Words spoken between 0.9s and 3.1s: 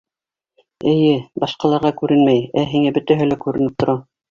Эйе, башҡаларға күренмәй, ә һиңә